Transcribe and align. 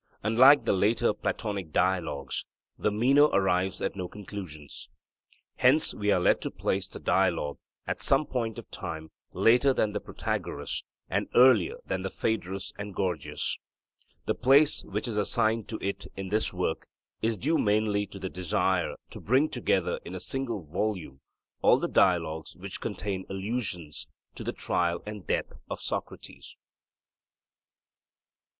Unlike 0.23 0.65
the 0.65 0.73
later 0.73 1.13
Platonic 1.13 1.71
Dialogues, 1.71 2.43
the 2.75 2.89
Meno 2.89 3.27
arrives 3.29 3.83
at 3.83 3.95
no 3.95 4.07
conclusion. 4.07 4.67
Hence 5.57 5.93
we 5.93 6.11
are 6.11 6.19
led 6.19 6.41
to 6.41 6.49
place 6.49 6.87
the 6.87 6.99
Dialogue 6.99 7.59
at 7.85 8.01
some 8.01 8.25
point 8.25 8.57
of 8.57 8.71
time 8.71 9.11
later 9.31 9.73
than 9.73 9.93
the 9.93 9.99
Protagoras, 9.99 10.83
and 11.07 11.27
earlier 11.35 11.75
than 11.85 12.01
the 12.01 12.09
Phaedrus 12.09 12.73
and 12.79 12.95
Gorgias. 12.95 13.59
The 14.25 14.33
place 14.33 14.83
which 14.85 15.07
is 15.07 15.17
assigned 15.17 15.67
to 15.69 15.77
it 15.81 16.07
in 16.17 16.29
this 16.29 16.51
work 16.51 16.87
is 17.21 17.37
due 17.37 17.59
mainly 17.59 18.07
to 18.07 18.17
the 18.17 18.27
desire 18.27 18.95
to 19.11 19.19
bring 19.21 19.49
together 19.49 19.99
in 20.03 20.15
a 20.15 20.19
single 20.19 20.63
volume 20.65 21.21
all 21.61 21.77
the 21.77 21.87
Dialogues 21.87 22.55
which 22.55 22.81
contain 22.81 23.23
allusions 23.29 24.07
to 24.33 24.43
the 24.43 24.51
trial 24.51 25.03
and 25.05 25.27
death 25.27 25.53
of 25.69 25.79
Socrates. 25.79 26.57